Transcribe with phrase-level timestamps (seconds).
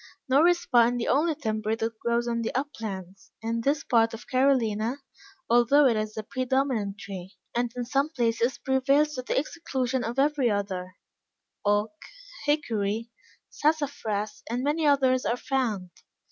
[0.27, 4.27] Nor is pine the only timber that grows on the uplands, in this part of
[4.27, 4.95] Carolina,
[5.47, 10.17] although it is the predominant tree, and in some places prevails to the exclusion of
[10.17, 10.95] every other
[11.63, 11.93] oak,
[12.47, 13.11] hickory,
[13.51, 15.91] sassafras, and many others are found.